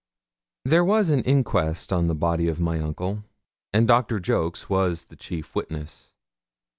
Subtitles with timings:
[0.65, 3.23] There was an inquest on the body of my uncle,
[3.71, 4.19] and Dr.
[4.19, 6.11] Jolks was the chief witness.